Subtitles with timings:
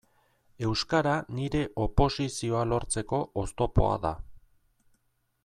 [0.67, 4.15] Euskara nire oposizioa lortzeko oztopoa da.